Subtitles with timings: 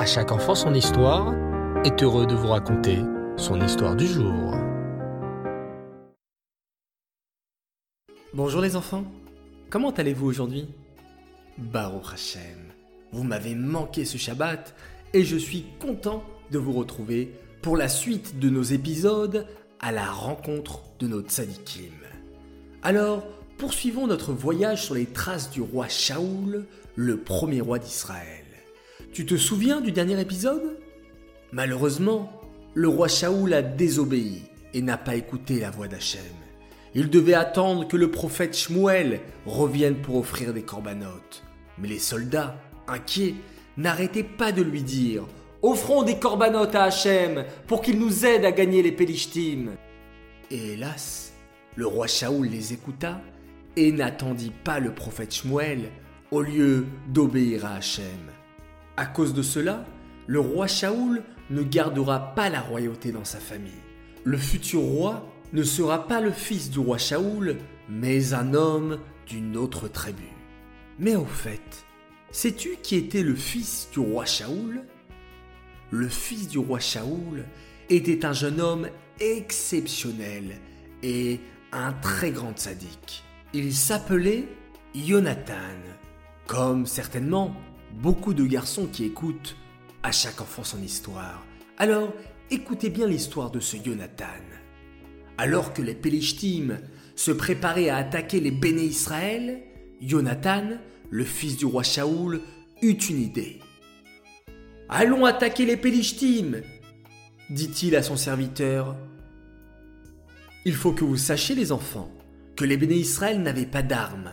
[0.00, 1.34] À chaque enfant son histoire
[1.84, 3.00] est heureux de vous raconter
[3.36, 4.54] son histoire du jour.
[8.32, 9.04] Bonjour les enfants,
[9.68, 10.68] comment allez-vous aujourd'hui?
[11.58, 12.72] Baruch Hashem,
[13.12, 14.74] vous m'avez manqué ce Shabbat
[15.12, 19.46] et je suis content de vous retrouver pour la suite de nos épisodes
[19.80, 21.92] à la rencontre de nos tzadikim.
[22.82, 23.26] Alors,
[23.58, 26.64] poursuivons notre voyage sur les traces du roi Shaoul,
[26.94, 28.46] le premier roi d'Israël.
[29.12, 30.78] Tu te souviens du dernier épisode?
[31.50, 32.30] Malheureusement,
[32.74, 36.20] le roi Shaoul a désobéi et n'a pas écouté la voix d'Hachem.
[36.94, 41.42] Il devait attendre que le prophète Shmuel revienne pour offrir des corbanotes.
[41.78, 42.54] Mais les soldats,
[42.86, 43.34] inquiets,
[43.76, 45.24] n'arrêtaient pas de lui dire
[45.62, 49.72] Offrons des corbanotes à Hachem pour qu'il nous aide à gagner les Pélishtim.
[50.52, 51.32] Et hélas,
[51.74, 53.20] le roi Shaoul les écouta
[53.74, 55.90] et n'attendit pas le prophète Shmuel
[56.30, 58.30] au lieu d'obéir à Hachem.
[59.00, 59.86] À cause de cela,
[60.26, 63.72] le roi Shaoul ne gardera pas la royauté dans sa famille.
[64.24, 67.56] Le futur roi ne sera pas le fils du roi Shaoul,
[67.88, 70.28] mais un homme d'une autre tribu.
[70.98, 71.86] Mais au fait,
[72.30, 74.82] sais-tu qui était le fils du roi Shaoul?
[75.90, 77.46] Le fils du roi Shaoul
[77.88, 78.86] était un jeune homme
[79.18, 80.60] exceptionnel
[81.02, 81.40] et
[81.72, 83.24] un très grand sadique.
[83.54, 84.46] Il s'appelait
[84.94, 85.54] Jonathan,
[86.46, 87.56] comme certainement
[87.94, 89.56] beaucoup de garçons qui écoutent
[90.02, 91.44] à chaque enfant son histoire.
[91.78, 92.12] Alors,
[92.50, 94.24] écoutez bien l'histoire de ce Jonathan.
[95.38, 96.78] Alors que les Pélishtim
[97.16, 99.62] se préparaient à attaquer les Béné Israël,
[100.00, 100.78] Jonathan,
[101.10, 102.40] le fils du roi Shaoul,
[102.82, 103.60] eut une idée.
[104.88, 106.62] Allons attaquer les Pélishtim
[107.50, 108.96] dit-il à son serviteur.
[110.64, 112.10] Il faut que vous sachiez, les enfants,
[112.56, 114.32] que les Béné Israël n'avaient pas d'armes,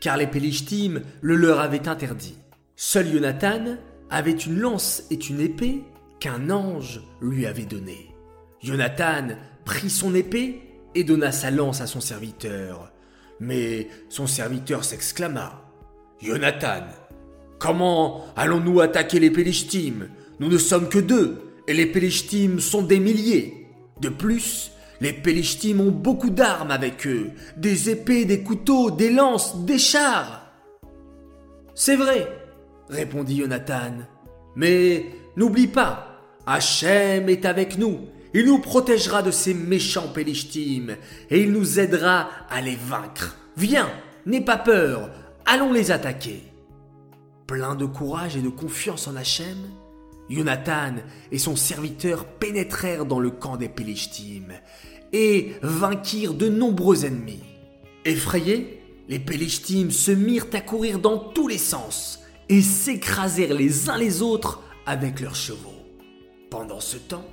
[0.00, 2.36] car les Pélishtim le leur avaient interdit.
[2.80, 3.76] Seul Jonathan
[4.08, 5.82] avait une lance et une épée
[6.20, 8.14] qu'un ange lui avait donnée.
[8.62, 9.30] Jonathan
[9.64, 10.62] prit son épée
[10.94, 12.92] et donna sa lance à son serviteur.
[13.40, 15.60] Mais son serviteur s'exclama
[16.22, 16.84] Jonathan,
[17.58, 20.08] comment allons-nous attaquer les Pélishtim
[20.38, 23.66] Nous ne sommes que deux, et les Pélishtim sont des milliers.
[24.00, 24.70] De plus,
[25.00, 30.44] les Pélishtim ont beaucoup d'armes avec eux, des épées, des couteaux, des lances, des chars.
[31.74, 32.37] C'est vrai,
[32.88, 33.92] répondit Jonathan.
[34.56, 35.06] Mais
[35.36, 38.00] n'oublie pas, Hachem est avec nous.
[38.34, 40.96] Il nous protégera de ces méchants Pélishtim
[41.30, 43.36] et il nous aidera à les vaincre.
[43.56, 43.90] Viens,
[44.26, 45.10] n'aie pas peur,
[45.46, 46.42] allons les attaquer.
[47.46, 49.56] Plein de courage et de confiance en Hachem,
[50.28, 50.96] Jonathan
[51.32, 54.52] et son serviteur pénétrèrent dans le camp des Pélishtim
[55.12, 57.42] et vainquirent de nombreux ennemis.
[58.04, 63.98] Effrayés, les Pélishtim se mirent à courir dans tous les sens et s'écrasèrent les uns
[63.98, 65.84] les autres avec leurs chevaux.
[66.50, 67.26] Pendant ce temps,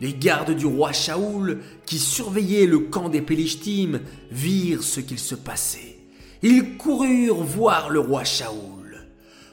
[0.00, 4.00] les gardes du roi Shaoul, qui surveillaient le camp des Pélishtim,
[4.30, 5.98] virent ce qu'il se passait.
[6.42, 9.06] Ils coururent voir le roi Shaoul.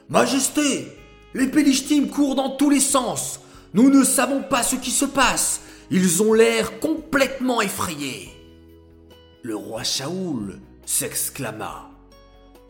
[0.08, 0.88] Majesté,
[1.34, 3.40] les Pélishtim courent dans tous les sens.
[3.74, 5.62] Nous ne savons pas ce qui se passe.
[5.90, 8.28] Ils ont l'air complètement effrayés.
[9.42, 11.90] Le roi Shaoul s'exclama.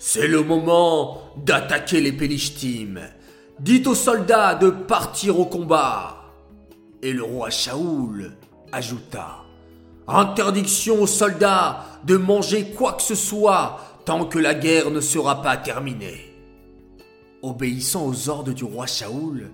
[0.05, 2.99] C'est le moment d'attaquer les Pélishtim.
[3.61, 6.33] Dites aux soldats de partir au combat.
[7.03, 8.33] Et le roi Shaoul
[8.73, 9.45] ajouta
[10.09, 15.41] Interdiction aux soldats de manger quoi que ce soit tant que la guerre ne sera
[15.41, 16.35] pas terminée.
[17.41, 19.53] Obéissant aux ordres du roi Shaoul,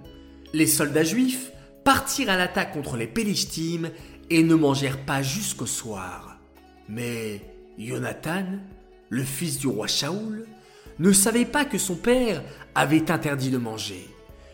[0.54, 1.52] les soldats juifs
[1.84, 3.90] partirent à l'attaque contre les Pélishtim
[4.30, 6.38] et ne mangèrent pas jusqu'au soir.
[6.88, 7.42] Mais
[7.78, 8.46] Jonathan
[9.08, 10.46] le fils du roi Shaoul,
[10.98, 12.42] ne savait pas que son père
[12.74, 14.06] avait interdit de manger.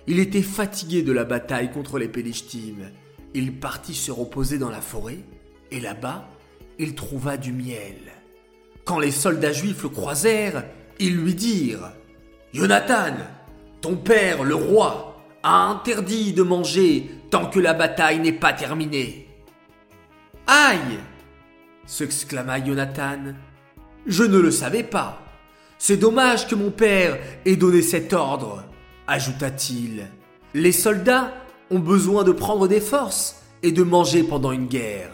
[0.06, 2.90] Il était fatigué de la bataille contre les Pélishtim.
[3.32, 5.18] Il partit se reposer dans la forêt,
[5.70, 6.28] et là-bas,
[6.78, 7.96] il trouva du miel.
[8.84, 10.64] Quand les soldats juifs le croisèrent,
[11.00, 11.92] ils lui dirent
[12.52, 13.14] Jonathan,
[13.80, 19.28] ton père, le roi, a interdit de manger tant que la bataille n'est pas terminée.
[20.46, 20.98] Aïe
[21.86, 23.34] s'exclama Jonathan
[24.06, 25.20] je ne le savais pas.
[25.78, 28.64] C'est dommage que mon père ait donné cet ordre,
[29.06, 30.06] ajouta-t-il.
[30.54, 31.34] Les soldats
[31.70, 35.10] ont besoin de prendre des forces et de manger pendant une guerre.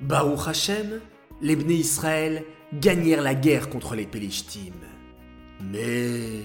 [0.00, 1.00] Baruch Hashem,
[1.40, 2.44] les Bnei Israël
[2.74, 4.74] gagnèrent la guerre contre les Pélishtim.
[5.60, 6.44] Mais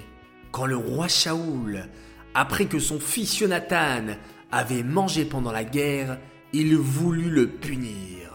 [0.52, 1.86] quand le roi Shaoul
[2.34, 4.06] apprit que son fils Jonathan
[4.52, 6.18] avait mangé pendant la guerre,
[6.54, 8.32] il voulut le punir.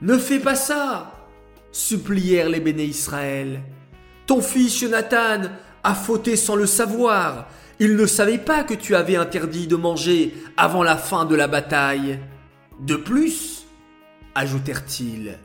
[0.00, 1.21] Ne fais pas ça
[1.72, 3.60] supplièrent les béné Israël.
[4.26, 5.42] Ton fils Jonathan
[5.82, 7.48] a fauté sans le savoir.
[7.80, 11.48] Il ne savait pas que tu avais interdit de manger avant la fin de la
[11.48, 12.20] bataille.
[12.80, 13.64] De plus,
[14.34, 15.38] ajoutèrent-ils,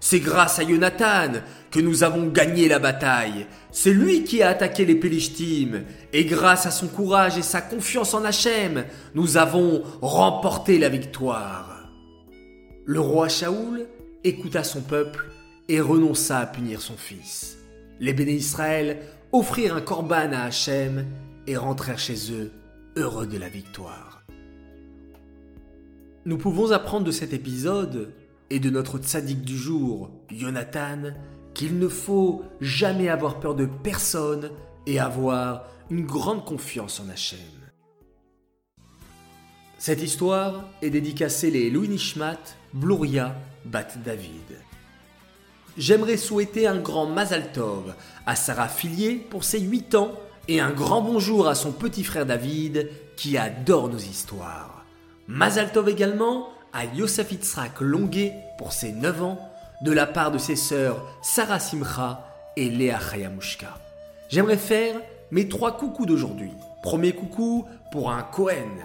[0.00, 1.32] c'est grâce à Jonathan
[1.70, 3.46] que nous avons gagné la bataille.
[3.70, 5.84] C'est lui qui a attaqué les Pélishtim.
[6.12, 8.84] Et grâce à son courage et sa confiance en Hachem,
[9.14, 11.90] nous avons remporté la victoire.
[12.84, 13.86] Le roi Shaoul
[14.24, 15.33] écouta son peuple
[15.68, 17.58] et renonça à punir son fils.
[18.00, 19.00] Les béné Israël
[19.32, 21.06] offrirent un corban à Hachem
[21.46, 22.52] et rentrèrent chez eux
[22.96, 24.24] heureux de la victoire.
[26.26, 28.12] Nous pouvons apprendre de cet épisode
[28.50, 31.12] et de notre tzaddik du jour, Jonathan,
[31.54, 34.50] qu'il ne faut jamais avoir peur de personne
[34.86, 37.38] et avoir une grande confiance en Hachem.
[39.78, 42.38] Cette histoire est dédicacée les Louis Nishmat,
[42.72, 44.56] Bluria, Bat David.
[45.76, 47.94] J'aimerais souhaiter un grand Mazal Tov
[48.26, 50.12] à Sarah Filier pour ses 8 ans
[50.46, 54.84] et un grand bonjour à son petit frère David qui adore nos histoires.
[55.26, 59.50] Mazal Tov également à Yosef Itzrak Longuet pour ses 9 ans
[59.82, 62.24] de la part de ses sœurs Sarah Simcha
[62.56, 63.76] et Léa Chayamushka.
[64.28, 64.94] J'aimerais faire
[65.32, 66.52] mes trois coucous d'aujourd'hui.
[66.84, 68.78] Premier coucou pour un Cohen,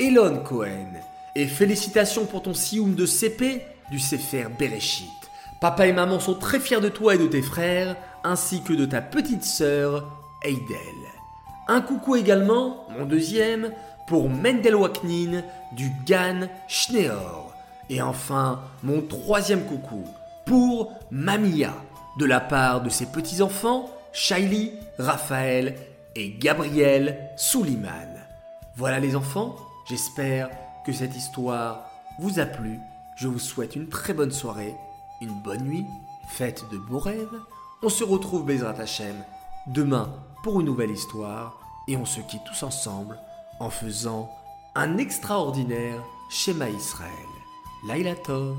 [0.00, 0.94] Elon Cohen.
[1.36, 5.23] Et félicitations pour ton sioum de CP du Sefer Bereshit.
[5.64, 8.84] Papa et maman sont très fiers de toi et de tes frères, ainsi que de
[8.84, 10.04] ta petite sœur,
[10.44, 10.76] Eidel.
[11.68, 13.72] Un coucou également, mon deuxième,
[14.06, 17.54] pour Mendel Waknin du Gan Schneor.
[17.88, 20.04] Et enfin, mon troisième coucou
[20.44, 21.72] pour Mamia,
[22.18, 25.76] de la part de ses petits-enfants, Shaili, Raphaël
[26.14, 28.18] et Gabriel Souliman.
[28.76, 29.56] Voilà les enfants,
[29.88, 30.50] j'espère
[30.84, 32.80] que cette histoire vous a plu.
[33.16, 34.74] Je vous souhaite une très bonne soirée,
[35.24, 35.86] une bonne nuit,
[36.28, 37.40] faites de beaux rêves.
[37.82, 39.16] On se retrouve Bezrat Hachem
[39.66, 40.12] demain
[40.42, 43.18] pour une nouvelle histoire et on se quitte tous ensemble
[43.60, 44.30] en faisant
[44.74, 47.10] un extraordinaire schéma Israël.
[47.86, 48.56] Laila Tov.